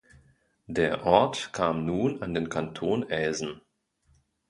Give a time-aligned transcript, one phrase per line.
[0.65, 3.61] Der Ort kam nun an den Kanton Elsen.